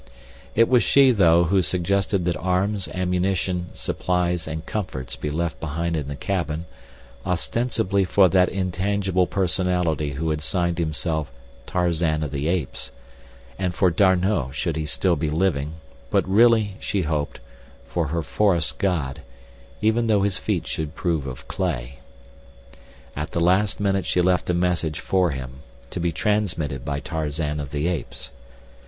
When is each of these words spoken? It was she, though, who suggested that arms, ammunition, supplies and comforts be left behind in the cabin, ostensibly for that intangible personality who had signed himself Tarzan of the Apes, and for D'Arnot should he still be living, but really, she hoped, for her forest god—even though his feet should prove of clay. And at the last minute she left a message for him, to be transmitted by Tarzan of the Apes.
It 0.55 0.67
was 0.67 0.81
she, 0.81 1.11
though, 1.11 1.43
who 1.43 1.61
suggested 1.61 2.25
that 2.25 2.35
arms, 2.37 2.87
ammunition, 2.87 3.67
supplies 3.73 4.47
and 4.47 4.65
comforts 4.65 5.15
be 5.15 5.29
left 5.29 5.59
behind 5.59 5.95
in 5.95 6.07
the 6.07 6.15
cabin, 6.15 6.65
ostensibly 7.23 8.03
for 8.03 8.27
that 8.27 8.49
intangible 8.49 9.27
personality 9.27 10.13
who 10.13 10.31
had 10.31 10.41
signed 10.41 10.79
himself 10.79 11.29
Tarzan 11.67 12.23
of 12.23 12.31
the 12.31 12.47
Apes, 12.47 12.91
and 13.59 13.75
for 13.75 13.91
D'Arnot 13.91 14.55
should 14.55 14.75
he 14.75 14.87
still 14.87 15.15
be 15.15 15.29
living, 15.29 15.73
but 16.09 16.27
really, 16.27 16.77
she 16.79 17.03
hoped, 17.03 17.39
for 17.85 18.07
her 18.07 18.23
forest 18.23 18.79
god—even 18.79 20.07
though 20.07 20.23
his 20.23 20.39
feet 20.39 20.65
should 20.65 20.95
prove 20.95 21.27
of 21.27 21.47
clay. 21.47 21.99
And 23.15 23.21
at 23.27 23.31
the 23.33 23.39
last 23.39 23.79
minute 23.79 24.07
she 24.07 24.19
left 24.19 24.49
a 24.49 24.55
message 24.55 24.99
for 24.99 25.29
him, 25.29 25.59
to 25.91 25.99
be 25.99 26.11
transmitted 26.11 26.83
by 26.83 27.01
Tarzan 27.01 27.59
of 27.59 27.69
the 27.69 27.87
Apes. 27.87 28.31